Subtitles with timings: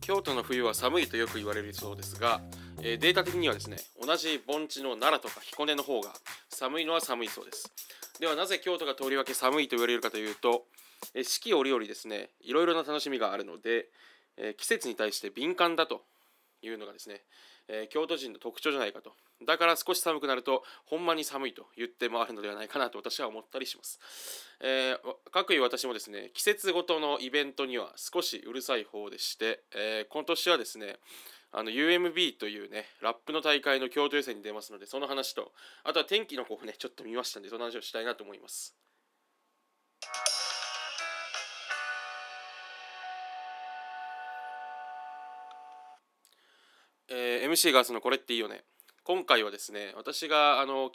[0.00, 2.40] 京都の冬は寒いとよく言われるそうですが、
[2.80, 6.10] えーデータ的にはですね同じ盆地の奈良とか彦根の方が
[6.48, 7.72] 寒いのは寒いそうです。
[8.20, 10.62] ではなぜ京都がとりわけ寒いと言われるかというと、
[11.14, 13.86] えー四季折々ですねいろいろな楽しみがあるので、
[14.36, 16.02] えー季節に対して敏感だと
[16.62, 17.22] いうのがですね、
[17.68, 19.12] え京都人の特徴じゃないかと。
[19.44, 24.00] だから少し寒くなるとほんまに寒いと言って回るのではないかなと私は思ったりします、
[24.60, 24.98] えー
[25.30, 30.96] 各位私もですね季節ごとのイベントには少しうるさい方でして、えー今年はですね
[31.52, 35.52] あの UMB というねラップの大会の京都予選に出ますのでその話と
[35.84, 38.74] あとは天気の子をねちょっと見ましたんでその話をしたいなと思います。
[47.46, 48.64] MC ガースのこれっていいよね。
[49.04, 50.90] 今回はですね私があの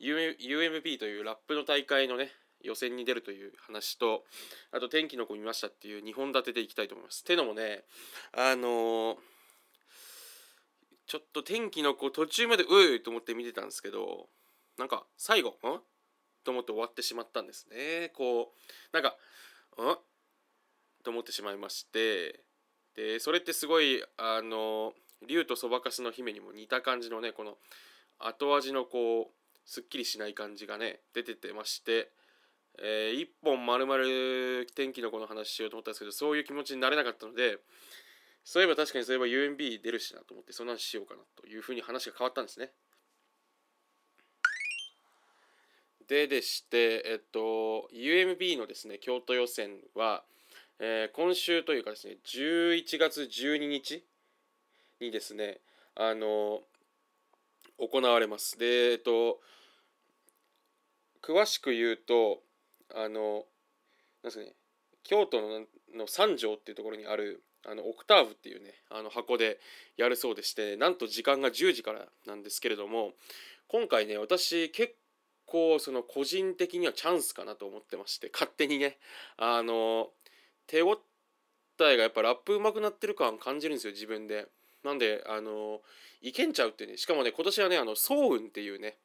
[0.00, 4.24] U- UMB というラップの大会のね予選に出るという話と
[4.72, 7.22] あと天気の子見ましたっていう2本立てでいきたいと思います。
[7.24, 7.84] てのもね
[8.32, 9.16] あのー
[11.06, 14.26] ちょっと天気の子途中までうーいと思って見てたんですけど
[14.78, 15.80] なんか最後ん？
[16.44, 18.10] と思って終わってしまったんですね。
[18.16, 18.56] こう
[18.92, 19.10] なんか
[19.78, 19.96] ん？
[21.04, 22.40] と思ってしまいまして
[22.96, 24.94] でそれってすごいあの
[25.26, 27.56] 竜とそばかすの姫にも似た感じのねこの
[28.18, 32.10] 後味のこうすっきりしない感じがね出ててまして、
[32.78, 37.58] えー一本まるまる天気の子の話しようと思ったんですけどそういう気持ちになれなかったので
[38.44, 42.70] そういえば確かにそういえば UMB 出るしなと思ってそんな話しようかなというふうに話が変わったんですね。
[46.06, 50.22] ででして、えっと、UMB のですね京都予選は、
[50.78, 54.04] えー今週というかですね11月12日
[55.04, 55.60] にですね
[55.94, 56.60] あの
[57.78, 58.58] 行われます。
[58.58, 59.40] でえっと
[61.22, 62.42] 詳しく言うと
[62.94, 63.44] あの
[64.22, 64.52] なんですかね
[65.02, 69.58] 京都のの三条っていうところにあるあのオクターブっていうねあの箱で
[69.96, 73.12] やるそうでしてなんと時間が10時からなんですけれども
[73.68, 74.94] 今回ね私結
[75.46, 78.98] 構その個人的にはチャンスかなと思ってまして勝手にね
[79.38, 80.08] あの
[80.66, 80.98] 手応
[81.80, 84.46] えがやっぱラップ上手くなってる感感じるんですよ自分で。
[84.84, 85.80] なんであの
[86.20, 88.96] いけんちゃうってねしかもね今年はねあの総運っていうね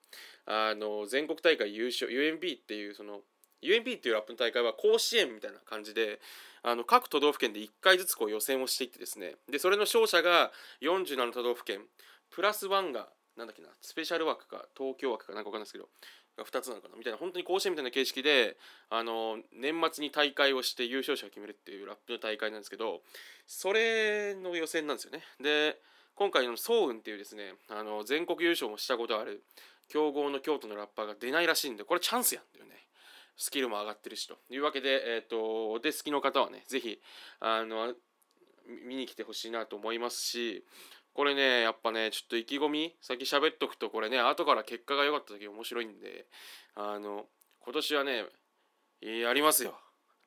[0.45, 3.21] あの全国大会優勝 UMB っていうその
[3.63, 6.19] UMB っていうラップの大会は甲子園みたいな感じで
[6.63, 10.51] あの各都道府県で1回ずつこう予選をしていってですねでそれの勝者が
[10.81, 11.81] 47都道府県
[12.29, 13.07] プラスワンが
[13.37, 15.87] なんだっけなスペシャル枠か東京枠かなんか分かんないですけど
[16.39, 16.95] が2つなのかな？
[16.97, 18.57] みたいな本当に甲子園みたいな形式で
[18.89, 23.01] あの年末に大会をして優勝者を決めるっていうラップの大会なんですけど
[23.45, 25.21] それの予選なんですよね。
[25.39, 25.79] で
[26.15, 29.43] 今回の総運っていうですねあの全国優勝もしたことある
[29.87, 32.75] 強豪の京都のラッパーが出ないらしいんでこれチャンスやんだよね
[33.37, 34.37] スキルも上がってるしと。
[34.49, 36.99] いうわけで、えー、とお手すきの方はねぜひ
[37.39, 37.93] あの
[38.85, 40.63] 見に来てほしいなと思いますし
[41.19, 46.27] これねやっぱねちょっと意気込み先喋っとくとこれね後から結果が良かった時面白いんで
[46.75, 47.25] あの
[47.59, 48.23] 今年はね
[49.01, 49.73] やりますよ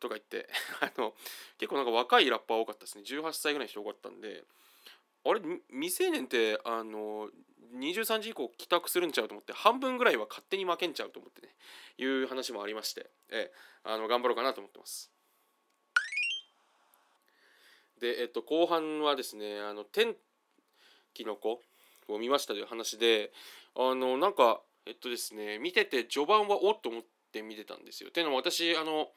[0.00, 0.50] とか言って
[0.84, 1.14] あの
[1.56, 4.44] 結構なんか若いラッパー多かったですね18歳ぐらいの人多かったんで
[5.24, 7.30] あれ未成年ってあの
[7.74, 11.56] 23時以降帰宅するんちゃうと思って半分ぐらいは勝手に負けんちゃうと思ってね
[11.96, 13.52] いう話もありまして、ええ、
[13.84, 15.10] あの頑張ろうかなと思ってます。
[17.98, 20.14] で、えっと、後半はですねあの天
[21.14, 21.60] 気の子
[22.08, 23.32] を見ましたという話で
[23.76, 27.02] あのなんかえっとですね見てて序盤はおっと思っ
[27.32, 28.10] て見てたんですよ。
[28.10, 29.08] っていうのも私あの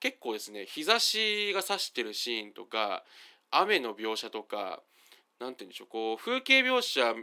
[0.00, 3.04] 結構ですね日差しが差してるシーンとか
[3.50, 4.80] 雨の描写とか
[5.40, 7.22] なんて言うんでしょうこう風景描写好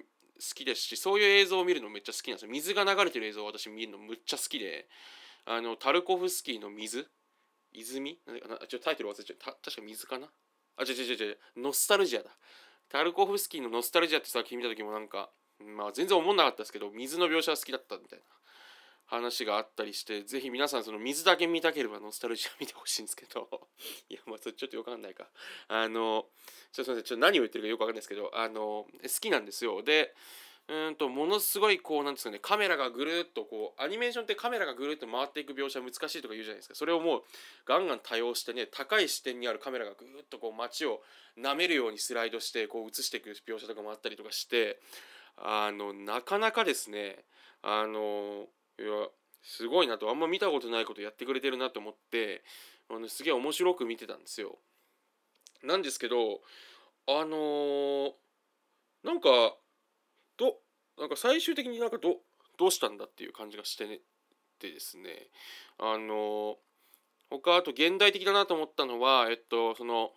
[0.54, 2.52] きですしそういう映像を見るのめっちゃ好きなんですよ。
[2.52, 4.88] 水が流れてる映像を私見るのむっちゃ好きで
[5.46, 7.08] あのタルコフスキーの水？
[7.72, 8.20] 泉？
[8.28, 9.56] なんかなちょっとタイトル忘れちゃった。
[9.64, 10.28] 確か水かな？
[10.78, 11.38] あ違う違う違う。
[11.58, 12.32] ノスタルジアだ。
[12.90, 15.30] タルコフスキーのノスタルジアって作品見た時もなんか
[15.60, 18.26] まあ全然思んなかったですけど水の描写は好きだったみたいな
[19.08, 23.48] 話があったりしてぜひ皆さんその水だけ見たければノスタルジア見てほしいんですけど。
[24.10, 25.30] いやまあそれちょっとよくわかんないか。
[25.68, 26.28] あの
[26.72, 28.88] ちょっとすいませんちょっと何を言ってるかよくわかんないですけどあの好
[29.22, 29.84] きなんですよ。
[29.84, 30.16] で
[30.68, 37.22] うんとものすごいこうなんですかねカメラがぐるっとこうアニメーションってカメラがぐるっと回っていく描写難しいとか言うじゃないですかそれをもう
[37.68, 41.02] ガンガン多用してね高い視点にあるカメラがぐっとこう街を
[41.38, 44.80] 舐めるようにスライドしてこう映していく描写とかもあったりとかして
[45.38, 47.18] あのなかなかですね
[47.62, 48.48] あの
[48.80, 48.88] いや
[49.44, 52.44] すごいなとあんま見たことないことやってくれてるなと思って
[52.90, 54.58] あのすげえ面白く見てたんですよ。
[55.64, 56.42] なんですけど
[57.08, 58.12] あのー
[59.04, 59.30] なんか
[60.98, 62.18] なんか最終的になんかど
[62.58, 64.00] どうしたんだっていう感じがしてねっ
[64.60, 65.10] てですね
[65.78, 66.56] あの
[67.30, 70.12] 他あと現代的だなと思ったのはえっとその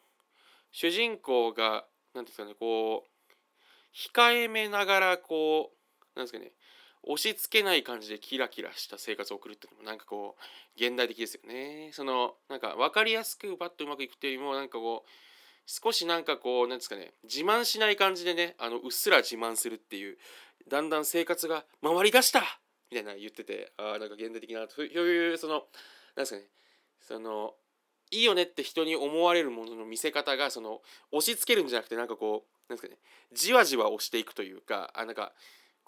[0.71, 1.85] 主人公が
[2.15, 3.19] 何ですかねこう
[3.95, 6.53] 控えめながらこうなんですかね
[7.03, 11.91] 押し付けない感じでキラキラした生活を送るっていうのもなんかこう現代的ですよね。
[11.93, 15.11] そのなんか分かりやすくバッとうまくいくっていうよりもなんかこう
[15.71, 20.17] 少しなんかこうなんですかね自慢しない感じでねあのうっすら自慢するっていう
[20.67, 22.41] だんだん生活が回りだした
[22.91, 25.63] みたいな言っててああなんか現代的なそういうそのなん
[26.23, 26.47] ですかね
[27.07, 27.53] その
[28.11, 30.81] いいよねって人に思われるものの見せ方がその
[31.13, 32.99] 押し付けるんじゃなくてなんかこうなんですかね
[33.35, 35.33] じわじわ押していくというかあなんか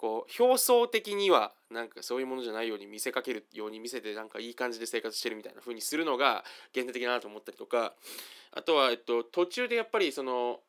[0.01, 6.43] こう表層的にはなんかそういうものじゃないように見せかけるように見せてなんかいい感じで生活してるみたいな風にするのが
[6.73, 7.93] 現代的だなと思ったりとか
[8.51, 10.59] あとは、えっと、途中でやっぱりその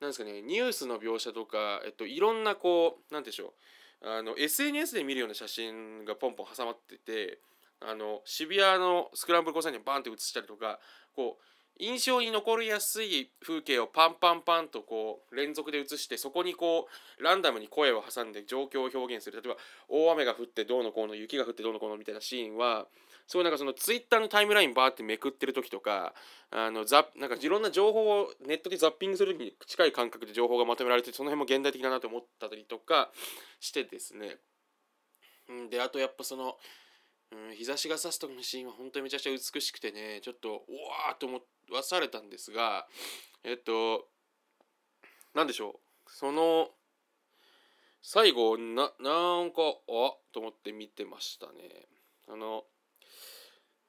[0.00, 3.52] なんですかねニュースの描写とか、えっと、いろんなこうなんでしょ
[4.00, 7.40] うあの SNS で見るような写真がポンポン挟まってて
[7.86, 10.78] あの渋谷のスクランブル交差点にバンって写したりとか
[11.14, 11.42] こう
[11.78, 16.88] 印象に残りやすい風景をパンパンパンとこう連続で映してそこにこ
[17.18, 19.40] うランダムに声を挟んで状況を表現する。
[19.40, 19.56] 例えば
[19.88, 22.86] 大雨が降ってどうのこうの雪が降ってどうのこうのみたいなシーンは
[23.28, 26.14] そういうなんかそのツイッターのタイムラインバーってめくってる時とか
[26.50, 33.10] あのザなんかいろんな情報をネットでザッピングする時に近い感覚で情報がまとめられてその辺も現代的だなと思ったりとか
[33.60, 34.38] してですね。
[35.70, 36.56] であとやっぱその
[37.30, 41.40] うん、日差しが差す時のシーンは本当にめちゃくちゃ美しくてねちょっとうわーと思
[41.72, 42.86] わされたんですが
[43.44, 44.06] えっと
[45.34, 46.10] 何でしょう？
[46.10, 46.68] その
[48.02, 51.52] 最後ななんかあと思って見てましたね。
[52.28, 52.64] あの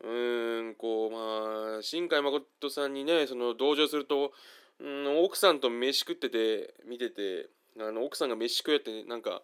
[0.01, 4.33] うーんこうまあ新海誠さんにねその同情すると、
[4.79, 7.47] うん、奥さんと飯食ってて見てて
[7.79, 9.41] あの奥さんが飯食えって、なんか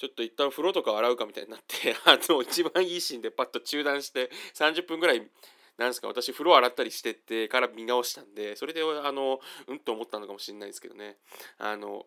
[0.00, 5.30] ちょっと一旦風呂とか洗うかみたいになって あの一番いいシーンでパッと中断して30分ぐらい
[5.76, 11.18] なんですか私風呂洗ったりしてってから見直したんでそれであのうんと思ったのかもしれないですけどね。
[11.58, 12.06] あの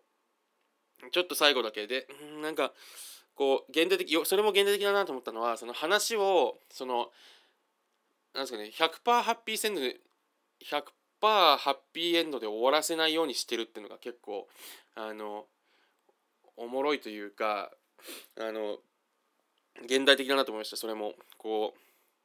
[1.12, 2.74] ちょっと最後だけでんなんか
[3.36, 7.12] こう現代的それも現代的だなと思ったのはその話をその
[8.34, 10.00] なんですかね100%ハッピーセンドで
[10.64, 10.84] 100%
[11.22, 14.48] ハッピーエンドで終わらせないようにしてるっていうのが結構
[14.96, 15.46] あの
[16.58, 17.72] おもろいというか
[18.40, 18.78] あの
[19.86, 21.14] 現代的だなと思いましたそれも。
[21.38, 21.74] こ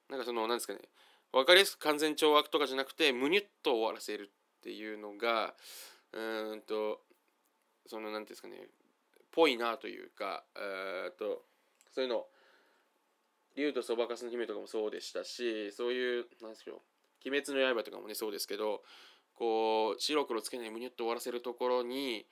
[0.09, 0.81] うなんかそのなんですかね。
[1.33, 5.55] 分かりやすく完全懲悪とかじゃなくてむにゅっと終わらせるっていうのが
[6.13, 7.01] うんと
[7.87, 8.69] その何ていうんですかね。
[9.31, 11.43] ぽいなというかえっと
[11.93, 12.27] そういうの。
[13.57, 16.81] 竜とそばかすの姫とかもそうでしたしそういうなんですけど
[17.27, 18.85] 鬼滅の刃とかもねそうですけど
[19.35, 22.25] こう白黒つけないむにゅっと終わらせるところに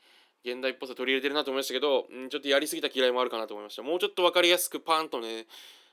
[0.45, 3.83] 現代っぽさ取り入れてるなと思いましたけど、うん、ちょっとやりすぎた嫌いもあるかなと思いました。
[3.83, 5.47] もうちょっと分かりやすくパンとね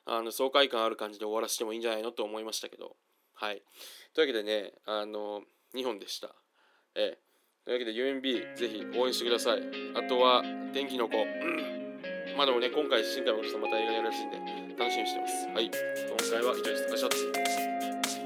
[0.05, 2.95] あの爽快感ある感じで終わらせてもいいんじゃないのと思いましたけど。
[3.33, 3.63] はい。
[4.13, 5.41] というわけでねあの
[5.75, 6.29] 2本でした。
[6.95, 7.19] ええ。
[7.65, 9.61] というわけで UMB ぜひ応援してください。
[9.95, 10.43] あとは
[10.73, 14.37] 天気の子、うん、まあでもね今回新海誠さんまた映画やるらしいんで
[14.77, 15.47] 楽しみにしてます。
[15.47, 15.65] はい。
[15.65, 15.73] 今
[16.29, 16.83] 回は以上です。
[16.83, 18.22] ありがとうございました